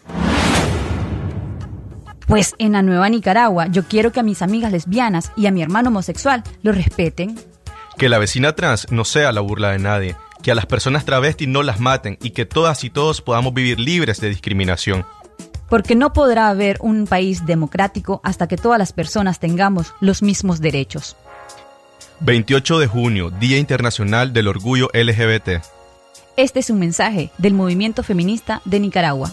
Pues 2.26 2.54
en 2.58 2.72
la 2.72 2.82
nueva 2.82 3.08
Nicaragua 3.08 3.66
yo 3.66 3.84
quiero 3.84 4.12
que 4.12 4.20
a 4.20 4.22
mis 4.22 4.42
amigas 4.42 4.72
lesbianas 4.72 5.32
y 5.36 5.46
a 5.46 5.50
mi 5.50 5.62
hermano 5.62 5.90
homosexual 5.90 6.42
lo 6.62 6.72
respeten. 6.72 7.38
Que 7.98 8.08
la 8.08 8.18
vecina 8.18 8.54
trans 8.54 8.90
no 8.90 9.04
sea 9.04 9.32
la 9.32 9.40
burla 9.40 9.70
de 9.72 9.78
nadie, 9.78 10.16
que 10.42 10.50
a 10.50 10.54
las 10.54 10.66
personas 10.66 11.04
travestis 11.04 11.48
no 11.48 11.62
las 11.62 11.80
maten 11.80 12.18
y 12.22 12.30
que 12.30 12.46
todas 12.46 12.82
y 12.84 12.90
todos 12.90 13.20
podamos 13.20 13.54
vivir 13.54 13.78
libres 13.78 14.20
de 14.20 14.28
discriminación. 14.28 15.04
Porque 15.68 15.94
no 15.94 16.12
podrá 16.12 16.48
haber 16.48 16.78
un 16.80 17.06
país 17.06 17.46
democrático 17.46 18.20
hasta 18.24 18.46
que 18.48 18.56
todas 18.56 18.78
las 18.78 18.92
personas 18.92 19.40
tengamos 19.40 19.92
los 20.00 20.22
mismos 20.22 20.60
derechos. 20.60 21.16
28 22.20 22.78
de 22.78 22.86
junio, 22.86 23.30
Día 23.30 23.58
Internacional 23.58 24.32
del 24.32 24.48
Orgullo 24.48 24.88
LGBT. 24.92 25.64
Este 26.36 26.60
es 26.60 26.70
un 26.70 26.78
mensaje 26.78 27.30
del 27.38 27.54
movimiento 27.54 28.02
feminista 28.02 28.60
de 28.64 28.80
Nicaragua. 28.80 29.32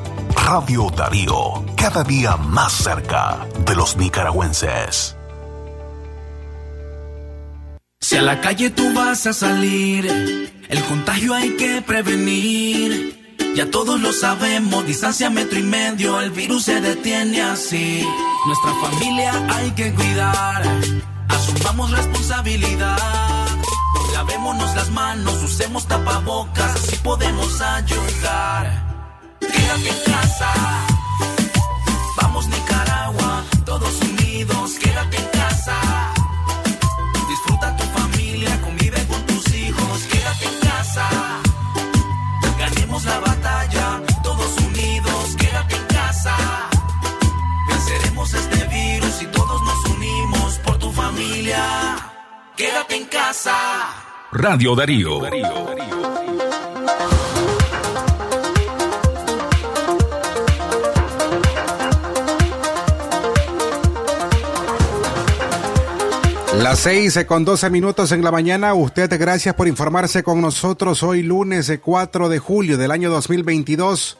Radio 0.45 0.89
Darío, 0.89 1.63
cada 1.75 2.03
día 2.03 2.35
más 2.35 2.73
cerca 2.73 3.47
de 3.65 3.75
los 3.75 3.95
nicaragüenses. 3.95 5.15
Si 7.99 8.17
a 8.17 8.21
la 8.21 8.41
calle 8.41 8.69
tú 8.71 8.93
vas 8.93 9.27
a 9.27 9.33
salir, 9.33 10.05
el 10.67 10.83
contagio 10.85 11.33
hay 11.33 11.55
que 11.55 11.81
prevenir. 11.81 13.37
Ya 13.55 13.69
todos 13.69 13.99
lo 14.01 14.11
sabemos, 14.11 14.85
distancia 14.85 15.29
metro 15.29 15.59
y 15.59 15.63
medio, 15.63 16.19
el 16.19 16.31
virus 16.31 16.65
se 16.65 16.81
detiene 16.81 17.41
así. 17.41 18.05
Nuestra 18.45 18.73
familia 18.81 19.31
hay 19.55 19.71
que 19.71 19.93
cuidar, 19.93 20.63
asumamos 21.29 21.91
responsabilidad. 21.91 23.47
Lavémonos 24.13 24.75
las 24.75 24.89
manos, 24.89 25.43
usemos 25.43 25.87
tapabocas, 25.87 26.75
así 26.75 26.95
podemos 26.97 27.61
ayudar. 27.61 28.90
Quédate 29.71 29.89
en 29.89 30.11
casa. 30.11 30.51
Vamos 32.17 32.45
Nicaragua, 32.47 33.45
todos 33.63 34.01
unidos, 34.01 34.75
quédate 34.75 35.21
Las 66.57 66.79
seis 66.79 67.17
con 67.27 67.45
doce 67.45 67.69
minutos 67.69 68.11
en 68.11 68.23
la 68.23 68.31
mañana. 68.31 68.73
Usted, 68.73 69.09
gracias 69.17 69.55
por 69.55 69.69
informarse 69.69 70.21
con 70.21 70.41
nosotros 70.41 71.01
hoy 71.01 71.23
lunes 71.23 71.71
4 71.81 72.27
de 72.27 72.39
julio 72.39 72.77
del 72.77 72.91
año 72.91 73.09
2022. 73.09 74.17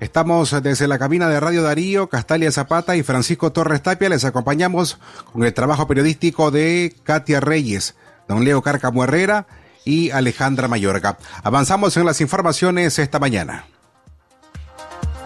Estamos 0.00 0.60
desde 0.62 0.88
la 0.88 0.98
cabina 0.98 1.28
de 1.28 1.38
Radio 1.38 1.62
Darío, 1.62 2.08
Castalia 2.08 2.50
Zapata 2.50 2.96
y 2.96 3.04
Francisco 3.04 3.52
Torres 3.52 3.82
Tapia. 3.82 4.08
Les 4.08 4.24
acompañamos 4.24 4.98
con 5.32 5.44
el 5.44 5.54
trabajo 5.54 5.86
periodístico 5.86 6.50
de 6.50 6.94
Katia 7.04 7.38
Reyes, 7.40 7.94
don 8.26 8.44
Leo 8.44 8.60
Cárcamo 8.60 9.04
Herrera 9.04 9.46
y 9.84 10.10
Alejandra 10.10 10.66
Mayorga. 10.66 11.16
Avanzamos 11.44 11.96
en 11.96 12.06
las 12.06 12.20
informaciones 12.20 12.98
esta 12.98 13.20
mañana. 13.20 13.66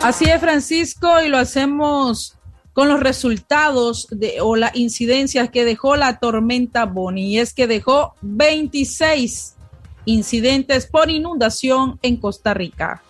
Así 0.03 0.27
es, 0.27 0.41
Francisco, 0.41 1.21
y 1.23 1.29
lo 1.29 1.39
hacemos 1.39 2.37
con 2.73 2.89
los 2.89 3.01
resultados 3.01 4.09
de, 4.11 4.41
o 4.41 4.57
las 4.57 4.75
incidencias 4.77 5.51
que 5.51 5.65
dejó 5.65 5.97
la 5.97 6.19
tormenta 6.19 6.87
Bonnie. 6.87 7.27
Y 7.27 7.39
es 7.39 7.53
que 7.53 7.67
dejó 7.67 8.15
26 8.23 9.55
incidentes 10.05 10.87
por 10.87 11.11
inundación 11.11 11.99
en 12.03 12.17
Costa 12.17 12.55
Rica. 12.55 13.03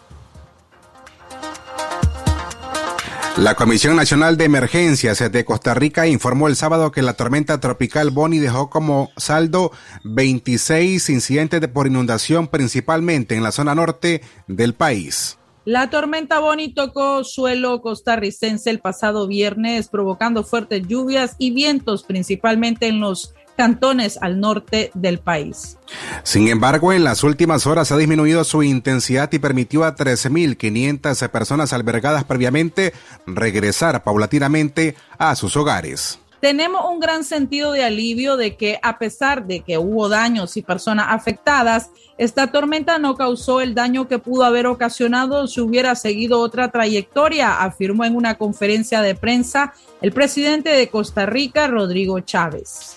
La 3.38 3.54
Comisión 3.54 3.96
Nacional 3.96 4.36
de 4.36 4.44
Emergencias 4.44 5.32
de 5.32 5.44
Costa 5.46 5.72
Rica 5.72 6.06
informó 6.06 6.48
el 6.48 6.56
sábado 6.56 6.92
que 6.92 7.00
la 7.00 7.14
tormenta 7.14 7.60
tropical 7.60 8.10
Bonnie 8.10 8.40
dejó 8.40 8.68
como 8.68 9.10
saldo 9.16 9.72
26 10.04 11.08
incidentes 11.08 11.66
por 11.68 11.86
inundación, 11.86 12.48
principalmente 12.48 13.34
en 13.34 13.42
la 13.42 13.50
zona 13.50 13.74
norte 13.74 14.20
del 14.48 14.74
país. 14.74 15.38
La 15.64 15.90
tormenta 15.90 16.40
Bonnie 16.40 16.74
tocó 16.74 17.22
suelo 17.22 17.82
costarricense 17.82 18.68
el 18.68 18.80
pasado 18.80 19.28
viernes, 19.28 19.88
provocando 19.88 20.42
fuertes 20.42 20.88
lluvias 20.88 21.36
y 21.38 21.52
vientos, 21.52 22.02
principalmente 22.02 22.88
en 22.88 22.98
los 22.98 23.34
cantones 23.56 24.18
al 24.20 24.40
norte 24.40 24.90
del 24.94 25.18
país. 25.18 25.78
Sin 26.24 26.48
embargo, 26.48 26.92
en 26.92 27.04
las 27.04 27.22
últimas 27.22 27.66
horas 27.66 27.92
ha 27.92 27.96
disminuido 27.96 28.42
su 28.42 28.64
intensidad 28.64 29.30
y 29.32 29.38
permitió 29.38 29.84
a 29.84 29.94
13.500 29.94 31.28
personas 31.28 31.72
albergadas 31.72 32.24
previamente 32.24 32.92
regresar 33.26 34.02
paulatinamente 34.02 34.96
a 35.18 35.36
sus 35.36 35.56
hogares. 35.56 36.18
Tenemos 36.42 36.84
un 36.90 36.98
gran 36.98 37.22
sentido 37.22 37.70
de 37.70 37.84
alivio 37.84 38.36
de 38.36 38.56
que 38.56 38.80
a 38.82 38.98
pesar 38.98 39.46
de 39.46 39.60
que 39.60 39.78
hubo 39.78 40.08
daños 40.08 40.56
y 40.56 40.62
personas 40.62 41.06
afectadas, 41.10 41.90
esta 42.18 42.50
tormenta 42.50 42.98
no 42.98 43.14
causó 43.14 43.60
el 43.60 43.76
daño 43.76 44.08
que 44.08 44.18
pudo 44.18 44.42
haber 44.42 44.66
ocasionado 44.66 45.46
si 45.46 45.60
hubiera 45.60 45.94
seguido 45.94 46.40
otra 46.40 46.72
trayectoria, 46.72 47.62
afirmó 47.62 48.04
en 48.04 48.16
una 48.16 48.38
conferencia 48.38 49.02
de 49.02 49.14
prensa 49.14 49.72
el 50.00 50.10
presidente 50.10 50.70
de 50.70 50.88
Costa 50.88 51.26
Rica, 51.26 51.68
Rodrigo 51.68 52.18
Chávez. 52.18 52.96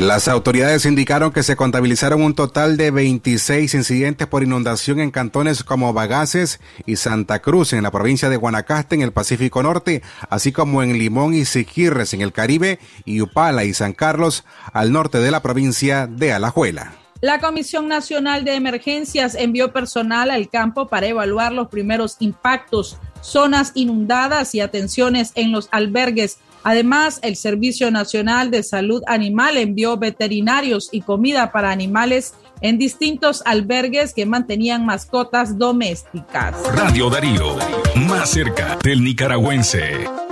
Las 0.00 0.28
autoridades 0.28 0.84
indicaron 0.84 1.32
que 1.32 1.42
se 1.42 1.56
contabilizaron 1.56 2.22
un 2.22 2.34
total 2.34 2.76
de 2.76 2.90
26 2.90 3.74
incidentes 3.74 4.26
por 4.26 4.42
inundación 4.42 5.00
en 5.00 5.10
cantones 5.10 5.64
como 5.64 5.92
Bagaces 5.92 6.60
y 6.86 6.96
Santa 6.96 7.40
Cruz 7.40 7.72
en 7.72 7.82
la 7.82 7.90
provincia 7.90 8.28
de 8.28 8.36
Guanacaste 8.36 8.94
en 8.94 9.02
el 9.02 9.12
Pacífico 9.12 9.62
Norte, 9.62 10.02
así 10.28 10.52
como 10.52 10.82
en 10.82 10.98
Limón 10.98 11.34
y 11.34 11.46
Siquirres 11.46 12.12
en 12.14 12.20
el 12.20 12.32
Caribe 12.32 12.78
y 13.06 13.22
Upala 13.22 13.64
y 13.64 13.72
San 13.72 13.94
Carlos 13.94 14.44
al 14.72 14.92
norte 14.92 15.18
de 15.18 15.30
la 15.30 15.42
provincia 15.42 16.06
de 16.06 16.32
Alajuela. 16.32 16.92
La 17.20 17.40
Comisión 17.40 17.88
Nacional 17.88 18.44
de 18.44 18.54
Emergencias 18.54 19.34
envió 19.34 19.72
personal 19.72 20.30
al 20.30 20.48
campo 20.48 20.86
para 20.86 21.08
evaluar 21.08 21.52
los 21.52 21.68
primeros 21.68 22.16
impactos, 22.20 22.98
zonas 23.22 23.72
inundadas 23.74 24.54
y 24.54 24.60
atenciones 24.60 25.32
en 25.34 25.50
los 25.50 25.68
albergues 25.72 26.38
Además, 26.64 27.20
el 27.22 27.36
Servicio 27.36 27.90
Nacional 27.90 28.50
de 28.50 28.62
Salud 28.62 29.02
Animal 29.06 29.56
envió 29.56 29.96
veterinarios 29.96 30.88
y 30.92 31.00
comida 31.00 31.52
para 31.52 31.70
animales 31.70 32.34
en 32.60 32.78
distintos 32.78 33.42
albergues 33.46 34.12
que 34.12 34.26
mantenían 34.26 34.84
mascotas 34.84 35.58
domésticas. 35.58 36.56
Radio 36.74 37.08
Darío, 37.08 37.56
más 37.94 38.30
cerca 38.30 38.78
del 38.82 39.02
nicaragüense. 39.02 40.27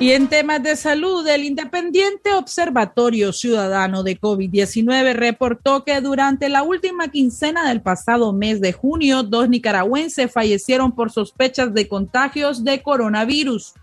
Y 0.00 0.10
en 0.10 0.28
temas 0.28 0.60
de 0.60 0.74
salud, 0.74 1.26
el 1.28 1.44
Independiente 1.44 2.34
Observatorio 2.34 3.32
Ciudadano 3.32 4.02
de 4.02 4.20
COVID-19 4.20 5.14
reportó 5.14 5.84
que 5.84 6.00
durante 6.00 6.48
la 6.48 6.64
última 6.64 7.08
quincena 7.08 7.68
del 7.68 7.80
pasado 7.80 8.32
mes 8.32 8.60
de 8.60 8.72
junio, 8.72 9.22
dos 9.22 9.48
nicaragüenses 9.48 10.32
fallecieron 10.32 10.92
por 10.92 11.12
sospechas 11.12 11.72
de 11.72 11.86
contagios 11.86 12.64
de 12.64 12.82
coronavirus. 12.82 13.74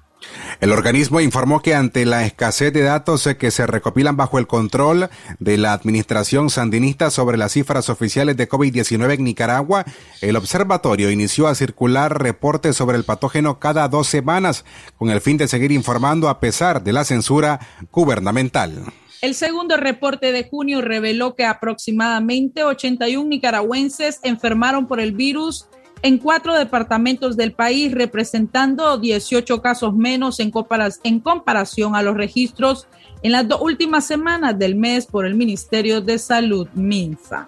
El 0.59 0.71
organismo 0.71 1.19
informó 1.19 1.61
que 1.61 1.73
ante 1.73 2.05
la 2.05 2.25
escasez 2.25 2.71
de 2.73 2.83
datos 2.83 3.27
que 3.39 3.51
se 3.51 3.65
recopilan 3.65 4.17
bajo 4.17 4.37
el 4.37 4.47
control 4.47 5.09
de 5.39 5.57
la 5.57 5.73
administración 5.73 6.49
sandinista 6.49 7.09
sobre 7.09 7.37
las 7.37 7.53
cifras 7.53 7.89
oficiales 7.89 8.37
de 8.37 8.47
COVID-19 8.47 9.15
en 9.15 9.23
Nicaragua, 9.23 9.85
el 10.21 10.35
observatorio 10.35 11.09
inició 11.09 11.47
a 11.47 11.55
circular 11.55 12.21
reportes 12.21 12.75
sobre 12.75 12.97
el 12.97 13.03
patógeno 13.03 13.59
cada 13.59 13.87
dos 13.87 14.07
semanas 14.07 14.65
con 14.97 15.09
el 15.09 15.21
fin 15.21 15.37
de 15.37 15.47
seguir 15.47 15.71
informando 15.71 16.29
a 16.29 16.39
pesar 16.39 16.83
de 16.83 16.93
la 16.93 17.03
censura 17.03 17.59
gubernamental. 17.91 18.85
El 19.21 19.35
segundo 19.35 19.77
reporte 19.77 20.31
de 20.31 20.47
junio 20.49 20.81
reveló 20.81 21.35
que 21.35 21.45
aproximadamente 21.45 22.63
81 22.63 23.29
nicaragüenses 23.29 24.19
enfermaron 24.23 24.87
por 24.87 24.99
el 24.99 25.11
virus 25.11 25.67
en 26.01 26.17
cuatro 26.17 26.55
departamentos 26.55 27.37
del 27.37 27.53
país, 27.53 27.93
representando 27.93 28.97
18 28.97 29.61
casos 29.61 29.95
menos 29.95 30.39
en, 30.39 30.49
comparación 30.51 31.95
a 31.95 32.01
los 32.01 32.15
registros 32.15 32.87
en 33.23 33.33
las 33.33 33.47
dos 33.47 33.61
últimas 33.61 34.05
semanas 34.05 34.57
del 34.57 34.73
mes 34.75 35.05
por 35.05 35.27
el 35.27 35.35
Ministerio 35.35 36.01
de 36.01 36.17
Salud, 36.17 36.67
MINSA. 36.73 37.45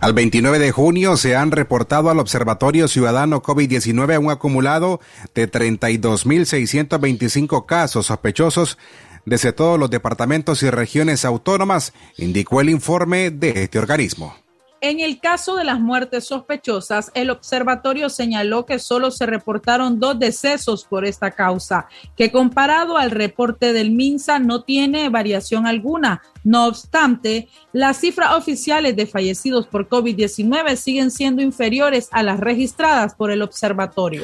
Al 0.00 0.14
29 0.14 0.58
de 0.58 0.72
junio 0.72 1.18
se 1.18 1.36
han 1.36 1.50
reportado 1.50 2.08
al 2.08 2.18
Observatorio 2.18 2.88
Ciudadano 2.88 3.42
COVID-19 3.42 4.18
un 4.18 4.30
acumulado 4.30 5.00
de 5.34 5.50
32.625 5.50 7.66
casos 7.66 8.06
sospechosos 8.06 8.78
desde 9.26 9.52
todos 9.52 9.78
los 9.78 9.90
departamentos 9.90 10.62
y 10.62 10.70
regiones 10.70 11.26
autónomas, 11.26 11.92
indicó 12.16 12.62
el 12.62 12.70
informe 12.70 13.30
de 13.30 13.64
este 13.64 13.78
organismo. 13.78 14.39
En 14.82 15.00
el 15.00 15.20
caso 15.20 15.56
de 15.56 15.64
las 15.64 15.78
muertes 15.78 16.24
sospechosas, 16.24 17.10
el 17.12 17.28
observatorio 17.28 18.08
señaló 18.08 18.64
que 18.64 18.78
solo 18.78 19.10
se 19.10 19.26
reportaron 19.26 20.00
dos 20.00 20.18
decesos 20.18 20.86
por 20.86 21.04
esta 21.04 21.32
causa, 21.32 21.86
que 22.16 22.32
comparado 22.32 22.96
al 22.96 23.10
reporte 23.10 23.74
del 23.74 23.90
MINSA 23.90 24.38
no 24.38 24.62
tiene 24.62 25.10
variación 25.10 25.66
alguna. 25.66 26.22
No 26.44 26.66
obstante, 26.66 27.48
las 27.74 27.98
cifras 27.98 28.32
oficiales 28.34 28.96
de 28.96 29.06
fallecidos 29.06 29.66
por 29.66 29.86
COVID-19 29.86 30.74
siguen 30.76 31.10
siendo 31.10 31.42
inferiores 31.42 32.08
a 32.10 32.22
las 32.22 32.40
registradas 32.40 33.14
por 33.14 33.30
el 33.30 33.42
observatorio. 33.42 34.22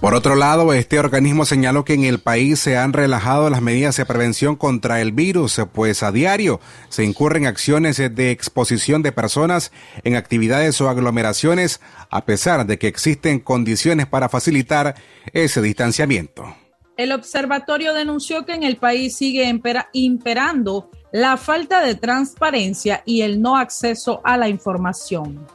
Por 0.00 0.14
otro 0.14 0.34
lado, 0.34 0.72
este 0.72 0.98
organismo 0.98 1.44
señaló 1.44 1.84
que 1.84 1.94
en 1.94 2.02
el 2.02 2.18
país 2.18 2.58
se 2.58 2.76
han 2.76 2.92
relajado 2.92 3.48
las 3.50 3.62
medidas 3.62 3.96
de 3.98 4.04
prevención 4.04 4.56
contra 4.56 5.00
el 5.00 5.12
virus, 5.12 5.60
pues 5.72 6.02
a 6.02 6.10
diario 6.10 6.58
se 6.88 7.04
incurren 7.04 7.46
acciones 7.46 7.98
de 7.98 8.30
exposición 8.32 9.02
de 9.02 9.12
personas 9.12 9.70
en 10.04 10.16
actividades 10.16 10.80
o 10.80 10.88
aglomeraciones, 10.88 11.80
a 12.10 12.24
pesar 12.24 12.66
de 12.66 12.78
que 12.78 12.88
existen 12.88 13.40
condiciones 13.40 14.06
para 14.06 14.28
facilitar 14.28 14.94
ese 15.32 15.62
distanciamiento. 15.62 16.56
El 16.96 17.12
observatorio 17.12 17.94
denunció 17.94 18.44
que 18.44 18.54
en 18.54 18.62
el 18.62 18.76
país 18.76 19.16
sigue 19.16 19.52
imperando 19.92 20.90
la 21.12 21.36
falta 21.36 21.80
de 21.80 21.94
transparencia 21.94 23.02
y 23.06 23.22
el 23.22 23.40
no 23.40 23.56
acceso 23.56 24.20
a 24.24 24.36
la 24.36 24.48
información. 24.48 25.46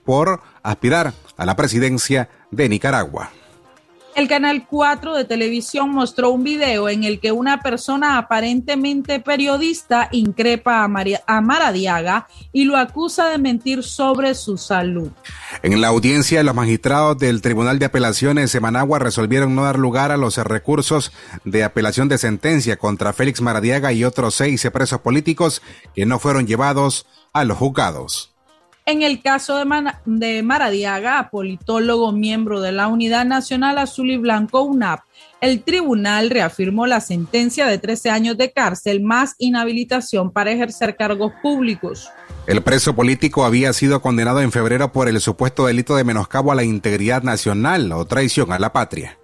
por 0.03 0.41
aspirar 0.63 1.13
a 1.37 1.45
la 1.45 1.55
presidencia 1.55 2.27
de 2.49 2.69
Nicaragua. 2.69 3.29
El 4.17 4.27
Canal 4.27 4.65
4 4.67 5.13
de 5.13 5.25
televisión 5.25 5.91
mostró 5.91 6.31
un 6.31 6.43
video 6.43 6.89
en 6.89 7.03
el 7.03 7.19
que 7.19 7.31
una 7.31 7.61
persona 7.61 8.17
aparentemente 8.17 9.19
periodista 9.19 10.09
increpa 10.11 10.83
a, 10.83 10.87
María, 10.87 11.21
a 11.27 11.39
Maradiaga 11.39 12.27
y 12.51 12.63
lo 12.63 12.77
acusa 12.77 13.29
de 13.29 13.37
mentir 13.37 13.83
sobre 13.83 14.33
su 14.33 14.57
salud. 14.57 15.11
En 15.61 15.79
la 15.79 15.89
audiencia, 15.89 16.41
los 16.41 16.55
magistrados 16.55 17.19
del 17.19 17.43
Tribunal 17.43 17.77
de 17.77 17.85
Apelaciones 17.85 18.51
de 18.51 18.59
Managua 18.59 18.97
resolvieron 18.97 19.53
no 19.53 19.65
dar 19.65 19.77
lugar 19.77 20.11
a 20.11 20.17
los 20.17 20.37
recursos 20.37 21.11
de 21.45 21.63
apelación 21.63 22.09
de 22.09 22.17
sentencia 22.17 22.77
contra 22.77 23.13
Félix 23.13 23.39
Maradiaga 23.41 23.93
y 23.93 24.03
otros 24.03 24.33
seis 24.33 24.67
presos 24.73 24.99
políticos 25.01 25.61
que 25.93 26.07
no 26.07 26.17
fueron 26.17 26.47
llevados 26.47 27.05
a 27.33 27.43
los 27.43 27.59
juzgados. 27.59 28.36
En 28.87 29.01
el 29.01 29.21
caso 29.21 29.61
de, 30.05 30.43
Maradiaga, 30.43 31.29
politólogo 31.29 32.13
miembro 32.13 32.61
de 32.61 32.71
la 32.71 32.87
Unidad 32.87 33.25
Nacional 33.25 33.79
Azul 33.79 34.11
y 34.11 34.15
Blanco 34.15 34.61
UNAP, 34.61 35.01
el 35.41 35.61
tribunal 35.61 36.29
reafirmó 36.29 36.87
la 36.87 37.01
sentencia 37.01 37.65
de 37.65 37.79
13 37.79 38.11
años 38.11 38.37
de 38.37 38.53
cárcel 38.53 39.01
más 39.01 39.35
inhabilitación 39.39 40.31
para 40.31 40.51
ejercer 40.51 40.95
cargos 40.95 41.33
públicos. 41.41 42.09
El 42.47 42.63
preso 42.63 42.95
político 42.95 43.43
había 43.43 43.73
sido 43.73 44.01
condenado 44.01 44.39
en 44.39 44.53
febrero 44.53 44.93
por 44.93 45.09
el 45.09 45.19
supuesto 45.19 45.65
delito 45.65 45.97
de 45.97 46.05
menoscabo 46.05 46.53
a 46.53 46.55
la 46.55 46.63
integridad 46.63 47.23
nacional 47.23 47.91
o 47.91 48.05
traición 48.05 48.53
a 48.53 48.59
la 48.59 48.71
patria. 48.71 49.17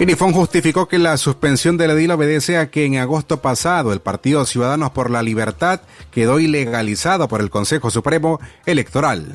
INIFON 0.00 0.32
justificó 0.32 0.88
que 0.88 0.98
la 0.98 1.16
suspensión 1.18 1.76
del 1.76 1.90
edil 1.90 2.10
obedece 2.12 2.56
a 2.56 2.70
que 2.70 2.86
en 2.86 2.96
agosto 2.96 3.40
pasado 3.42 3.92
el 3.92 4.00
Partido 4.00 4.44
Ciudadanos 4.46 4.90
por 4.90 5.10
la 5.10 5.22
Libertad 5.22 5.82
quedó 6.10 6.40
ilegalizado 6.40 7.28
por 7.28 7.40
el 7.40 7.50
Consejo 7.50 7.90
Supremo 7.90 8.40
Electoral. 8.66 9.26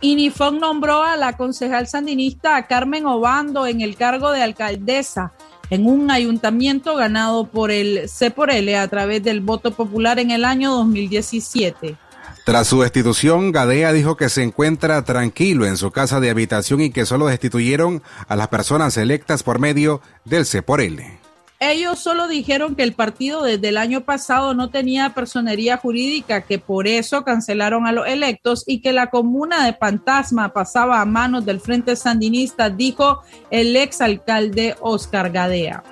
INIFON 0.00 0.60
nombró 0.60 1.02
a 1.02 1.16
la 1.16 1.36
concejal 1.36 1.88
sandinista 1.88 2.68
Carmen 2.68 3.04
Obando 3.06 3.66
en 3.66 3.80
el 3.80 3.96
cargo 3.96 4.30
de 4.30 4.42
alcaldesa 4.42 5.32
en 5.70 5.86
un 5.86 6.10
ayuntamiento 6.10 6.96
ganado 6.96 7.46
por 7.46 7.70
el 7.70 8.08
C 8.08 8.30
por 8.30 8.50
L 8.50 8.76
a 8.76 8.88
través 8.88 9.22
del 9.22 9.40
voto 9.40 9.72
popular 9.72 10.18
en 10.18 10.30
el 10.30 10.44
año 10.44 10.72
2017. 10.72 11.96
Tras 12.44 12.66
su 12.66 12.80
destitución, 12.80 13.52
Gadea 13.52 13.92
dijo 13.92 14.16
que 14.16 14.30
se 14.30 14.42
encuentra 14.42 15.04
tranquilo 15.04 15.66
en 15.66 15.76
su 15.76 15.90
casa 15.90 16.18
de 16.18 16.30
habitación 16.30 16.80
y 16.80 16.90
que 16.90 17.04
solo 17.04 17.26
destituyeron 17.26 18.02
a 18.26 18.36
las 18.36 18.48
personas 18.48 18.96
electas 18.96 19.42
por 19.42 19.58
medio 19.58 20.00
del 20.24 20.46
C 20.46 20.62
por 20.62 20.80
L. 20.80 21.17
Ellos 21.60 21.98
solo 21.98 22.28
dijeron 22.28 22.76
que 22.76 22.84
el 22.84 22.92
partido 22.92 23.42
desde 23.42 23.70
el 23.70 23.78
año 23.78 24.02
pasado 24.02 24.54
no 24.54 24.70
tenía 24.70 25.12
personería 25.12 25.76
jurídica, 25.76 26.42
que 26.42 26.60
por 26.60 26.86
eso 26.86 27.24
cancelaron 27.24 27.84
a 27.84 27.90
los 27.90 28.06
electos 28.06 28.62
y 28.64 28.80
que 28.80 28.92
la 28.92 29.10
comuna 29.10 29.64
de 29.64 29.72
Pantasma 29.72 30.52
pasaba 30.52 31.00
a 31.00 31.04
manos 31.04 31.44
del 31.44 31.58
Frente 31.58 31.96
Sandinista, 31.96 32.70
dijo 32.70 33.22
el 33.50 33.74
exalcalde 33.74 34.76
Oscar 34.80 35.32
Gadea. 35.32 35.82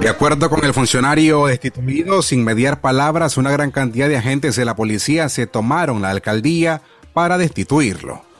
De 0.00 0.08
acuerdo 0.08 0.48
con 0.48 0.64
el 0.64 0.72
funcionario 0.72 1.46
destituido, 1.46 2.22
sin 2.22 2.44
mediar 2.44 2.80
palabras, 2.80 3.36
una 3.36 3.50
gran 3.50 3.70
cantidad 3.70 4.08
de 4.08 4.16
agentes 4.16 4.56
de 4.56 4.64
la 4.64 4.74
policía 4.74 5.28
se 5.28 5.46
tomaron 5.46 6.00
la 6.00 6.08
alcaldía 6.08 6.80
para 7.12 7.36
destituirlo. 7.36 8.31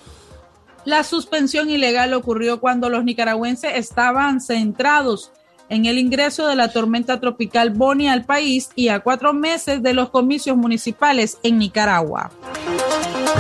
La 0.85 1.05
suspensión 1.05 1.71
ilegal 1.71 2.13
ocurrió 2.13 2.61
cuando 2.61 2.89
los 2.89 3.05
nicaragüenses 3.05 3.73
estaban 3.77 4.41
centrados 4.41 5.31
en 5.69 5.87
el 5.87 5.99
ingreso 5.99 6.47
de 6.49 6.57
la 6.57 6.73
tormenta 6.73 7.21
tropical 7.21 7.71
Bonnie 7.71 8.09
al 8.09 8.25
país 8.25 8.71
y 8.75 8.89
a 8.89 9.01
cuatro 9.01 9.33
meses 9.33 9.83
de 9.83 9.95
los 9.95 10.11
comicios 10.11 10.57
municipales 10.57 11.39
en 11.43 11.59
Nicaragua. 11.59 12.31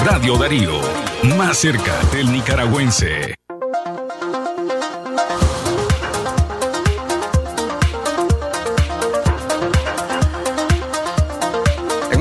Radio 0.06 0.38
Darío, 0.38 0.80
más 1.36 1.58
cerca 1.58 1.94
del 2.12 2.32
nicaragüense. 2.32 3.34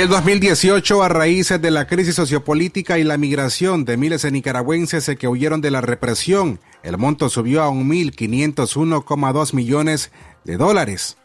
En 0.00 0.04
el 0.04 0.10
2018, 0.12 1.02
a 1.02 1.10
raíz 1.10 1.52
de 1.60 1.70
la 1.70 1.86
crisis 1.86 2.14
sociopolítica 2.14 2.98
y 2.98 3.04
la 3.04 3.18
migración 3.18 3.84
de 3.84 3.98
miles 3.98 4.22
de 4.22 4.30
nicaragüenses 4.30 5.10
que 5.18 5.28
huyeron 5.28 5.60
de 5.60 5.70
la 5.70 5.82
represión, 5.82 6.58
el 6.82 6.96
monto 6.96 7.28
subió 7.28 7.62
a 7.62 7.68
1.501,2 7.68 9.52
millones 9.52 10.10
de 10.44 10.56
dólares. 10.56 11.18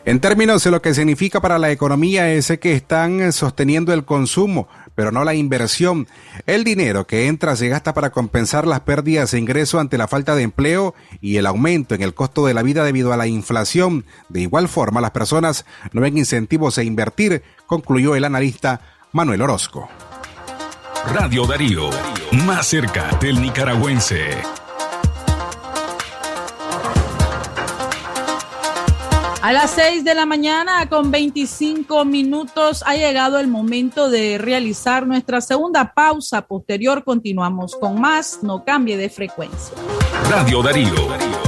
En 0.06 0.20
términos 0.20 0.64
de 0.64 0.70
lo 0.70 0.80
que 0.80 0.94
significa 0.94 1.42
para 1.42 1.58
la 1.58 1.70
economía 1.70 2.32
es 2.32 2.50
que 2.58 2.72
están 2.72 3.30
sosteniendo 3.30 3.92
el 3.92 4.06
consumo, 4.06 4.68
pero 4.94 5.12
no 5.12 5.22
la 5.22 5.34
inversión. 5.34 6.08
El 6.46 6.64
dinero 6.64 7.06
que 7.06 7.26
entra 7.26 7.54
se 7.54 7.68
gasta 7.68 7.92
para 7.92 8.08
compensar 8.08 8.66
las 8.66 8.80
pérdidas 8.80 9.32
de 9.32 9.38
ingreso 9.38 9.80
ante 9.80 9.98
la 9.98 10.08
falta 10.08 10.34
de 10.34 10.44
empleo 10.44 10.94
y 11.20 11.36
el 11.36 11.44
aumento 11.44 11.94
en 11.94 12.00
el 12.00 12.14
costo 12.14 12.46
de 12.46 12.54
la 12.54 12.62
vida 12.62 12.84
debido 12.84 13.12
a 13.12 13.18
la 13.18 13.26
inflación. 13.26 14.06
De 14.30 14.40
igual 14.40 14.66
forma, 14.66 15.02
las 15.02 15.10
personas 15.10 15.66
no 15.92 16.00
ven 16.00 16.16
incentivos 16.16 16.78
a 16.78 16.84
invertir, 16.84 17.42
concluyó 17.66 18.14
el 18.14 18.24
analista 18.24 18.80
Manuel 19.12 19.40
Orozco. 19.40 19.88
Radio 21.14 21.46
Darío, 21.46 21.88
más 22.44 22.66
cerca 22.66 23.08
del 23.20 23.40
nicaragüense. 23.40 24.36
A 29.40 29.52
las 29.52 29.70
6 29.70 30.04
de 30.04 30.14
la 30.14 30.26
mañana 30.26 30.86
con 30.90 31.10
25 31.10 32.04
minutos 32.04 32.82
ha 32.84 32.96
llegado 32.96 33.38
el 33.38 33.48
momento 33.48 34.10
de 34.10 34.36
realizar 34.36 35.06
nuestra 35.06 35.40
segunda 35.40 35.94
pausa. 35.94 36.42
Posterior 36.42 37.02
continuamos 37.02 37.76
con 37.76 37.98
más. 37.98 38.40
No 38.42 38.62
cambie 38.62 38.98
de 38.98 39.08
frecuencia. 39.08 39.74
Radio 40.28 40.62
Darío. 40.62 41.47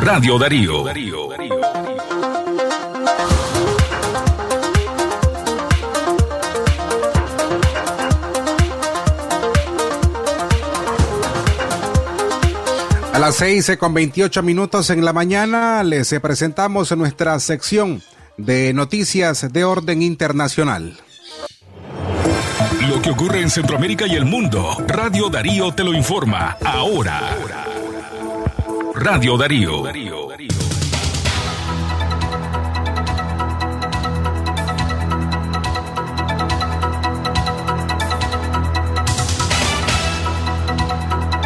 Radio 0.00 0.38
Darío. 0.38 0.84
A 13.12 13.18
las 13.18 13.36
seis 13.36 13.70
con 13.78 13.94
28 13.94 14.42
minutos 14.42 14.90
en 14.90 15.04
la 15.04 15.12
mañana 15.12 15.82
les 15.82 16.12
presentamos 16.20 16.96
nuestra 16.96 17.38
sección 17.40 18.02
de 18.36 18.72
noticias 18.72 19.52
de 19.52 19.64
orden 19.64 20.02
internacional. 20.02 20.98
Lo 22.88 23.00
que 23.00 23.10
ocurre 23.10 23.40
en 23.40 23.50
Centroamérica 23.50 24.06
y 24.06 24.14
el 24.14 24.24
mundo, 24.24 24.76
Radio 24.86 25.30
Darío 25.30 25.72
te 25.72 25.84
lo 25.84 25.94
informa 25.94 26.58
ahora. 26.64 27.63
Radio 29.04 29.36
Darío. 29.36 29.82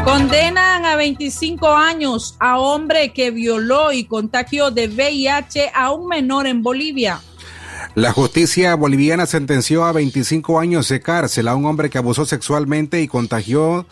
Condenan 0.04 0.84
a 0.84 0.94
25 0.94 1.66
años 1.66 2.36
a 2.38 2.60
hombre 2.60 3.12
que 3.12 3.32
violó 3.32 3.92
y 3.92 4.04
contagió 4.04 4.70
de 4.70 4.86
VIH 4.86 5.72
a 5.74 5.90
un 5.90 6.06
menor 6.06 6.46
en 6.46 6.62
Bolivia. 6.62 7.20
La 7.96 8.12
justicia 8.12 8.76
boliviana 8.76 9.26
sentenció 9.26 9.84
a 9.84 9.90
25 9.90 10.60
años 10.60 10.88
de 10.88 11.00
cárcel 11.00 11.48
a 11.48 11.56
un 11.56 11.66
hombre 11.66 11.90
que 11.90 11.98
abusó 11.98 12.24
sexualmente 12.24 13.02
y 13.02 13.08
contagió 13.08 13.84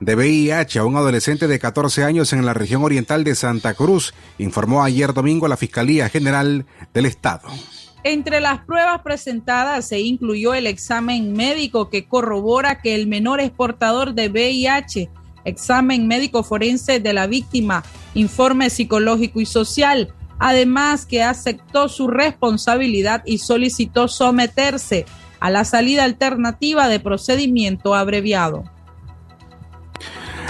de 0.00 0.14
VIH 0.14 0.78
a 0.78 0.84
un 0.84 0.96
adolescente 0.96 1.48
de 1.48 1.58
14 1.58 2.04
años 2.04 2.32
en 2.32 2.46
la 2.46 2.54
región 2.54 2.84
oriental 2.84 3.24
de 3.24 3.34
Santa 3.34 3.74
Cruz, 3.74 4.14
informó 4.38 4.84
ayer 4.84 5.12
domingo 5.12 5.48
la 5.48 5.56
Fiscalía 5.56 6.08
General 6.08 6.66
del 6.94 7.06
Estado. 7.06 7.48
Entre 8.04 8.40
las 8.40 8.60
pruebas 8.64 9.02
presentadas 9.02 9.88
se 9.88 10.00
incluyó 10.00 10.54
el 10.54 10.66
examen 10.66 11.32
médico 11.32 11.90
que 11.90 12.06
corrobora 12.06 12.80
que 12.80 12.94
el 12.94 13.06
menor 13.06 13.40
es 13.40 13.50
portador 13.50 14.14
de 14.14 14.28
VIH, 14.28 15.10
examen 15.44 16.06
médico 16.06 16.42
forense 16.42 17.00
de 17.00 17.12
la 17.12 17.26
víctima, 17.26 17.82
informe 18.14 18.70
psicológico 18.70 19.40
y 19.40 19.46
social, 19.46 20.14
además 20.38 21.06
que 21.06 21.24
aceptó 21.24 21.88
su 21.88 22.06
responsabilidad 22.06 23.22
y 23.26 23.38
solicitó 23.38 24.06
someterse 24.06 25.04
a 25.40 25.50
la 25.50 25.64
salida 25.64 26.04
alternativa 26.04 26.88
de 26.88 27.00
procedimiento 27.00 27.94
abreviado. 27.94 28.64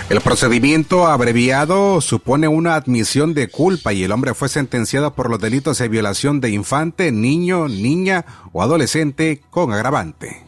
El 0.08 0.22
procedimiento 0.22 1.06
abreviado 1.06 2.00
supone 2.00 2.48
una 2.48 2.76
admisión 2.76 3.34
de 3.34 3.48
culpa 3.48 3.92
y 3.92 4.04
el 4.04 4.12
hombre 4.12 4.32
fue 4.32 4.48
sentenciado 4.48 5.14
por 5.14 5.28
los 5.28 5.38
delitos 5.38 5.76
de 5.78 5.88
violación 5.88 6.40
de 6.40 6.48
infante, 6.48 7.12
niño, 7.12 7.68
niña 7.68 8.24
o 8.52 8.62
adolescente 8.62 9.42
con 9.50 9.70
agravante. 9.70 10.46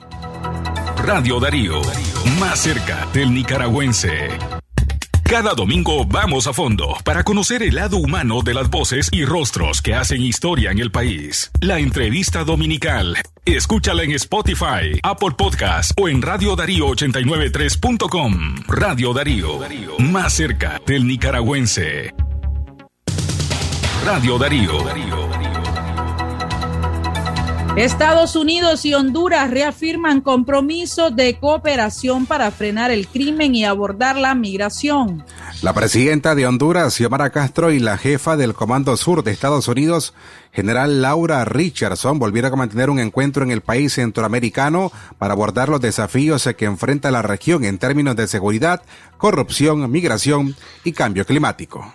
Radio 1.04 1.40
Darío, 1.40 1.82
más 2.38 2.60
cerca 2.60 3.06
del 3.12 3.34
nicaragüense. 3.34 4.28
Cada 5.30 5.54
domingo 5.54 6.04
vamos 6.04 6.48
a 6.48 6.52
fondo 6.52 6.96
para 7.04 7.22
conocer 7.22 7.62
el 7.62 7.76
lado 7.76 7.98
humano 7.98 8.42
de 8.42 8.52
las 8.52 8.68
voces 8.68 9.08
y 9.12 9.24
rostros 9.24 9.80
que 9.80 9.94
hacen 9.94 10.20
historia 10.22 10.72
en 10.72 10.80
el 10.80 10.90
país. 10.90 11.52
La 11.60 11.78
entrevista 11.78 12.42
dominical. 12.42 13.16
Escúchala 13.44 14.02
en 14.02 14.10
Spotify, 14.10 14.98
Apple 15.04 15.30
Podcast 15.38 15.92
o 16.00 16.08
en 16.08 16.20
Radio 16.20 16.56
Darío 16.56 16.88
893.com. 16.88 18.56
Radio 18.66 19.14
Darío, 19.14 19.60
más 20.00 20.32
cerca 20.32 20.82
del 20.84 21.06
nicaragüense. 21.06 22.12
Radio 24.04 24.36
Darío. 24.36 25.29
Estados 27.76 28.34
Unidos 28.34 28.84
y 28.84 28.94
Honduras 28.94 29.48
reafirman 29.48 30.20
compromiso 30.20 31.10
de 31.10 31.38
cooperación 31.38 32.26
para 32.26 32.50
frenar 32.50 32.90
el 32.90 33.06
crimen 33.06 33.54
y 33.54 33.64
abordar 33.64 34.16
la 34.16 34.34
migración. 34.34 35.24
La 35.62 35.72
presidenta 35.72 36.34
de 36.34 36.46
Honduras, 36.46 36.94
Xiomara 36.94 37.30
Castro, 37.30 37.70
y 37.70 37.78
la 37.78 37.96
jefa 37.96 38.36
del 38.36 38.54
Comando 38.54 38.96
Sur 38.96 39.22
de 39.22 39.30
Estados 39.30 39.68
Unidos, 39.68 40.14
general 40.52 41.00
Laura 41.00 41.44
Richardson, 41.44 42.18
volvieron 42.18 42.52
a 42.52 42.56
mantener 42.56 42.90
un 42.90 42.98
encuentro 42.98 43.44
en 43.44 43.52
el 43.52 43.60
país 43.60 43.94
centroamericano 43.94 44.90
para 45.18 45.34
abordar 45.34 45.68
los 45.68 45.80
desafíos 45.80 46.48
que 46.56 46.64
enfrenta 46.64 47.12
la 47.12 47.22
región 47.22 47.64
en 47.64 47.78
términos 47.78 48.16
de 48.16 48.26
seguridad, 48.26 48.82
corrupción, 49.16 49.88
migración 49.90 50.56
y 50.82 50.92
cambio 50.92 51.24
climático. 51.24 51.94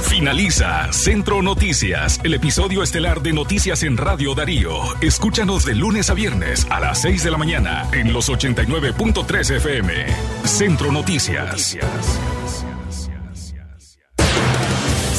Finaliza 0.04 0.94
Centro 0.94 1.42
Noticias, 1.42 2.20
el 2.24 2.36
episodio 2.36 2.84
estelar 2.84 3.24
de 3.24 3.34
Noticias 3.34 3.82
en 3.82 3.98
Radio 3.98 4.36
Darío. 4.36 4.80
Escúchanos 5.02 5.66
de 5.66 5.74
lunes 5.74 6.12
a 6.12 6.14
viernes 6.14 6.68
a 6.70 6.80
las 6.80 7.02
6 7.02 7.24
de 7.24 7.32
la 7.32 7.38
mañana 7.40 7.90
en 7.92 8.14
los 8.14 8.30
89.3 8.30 9.56
FM. 9.56 10.06
Centro 10.44 10.92
Noticias. 10.92 11.78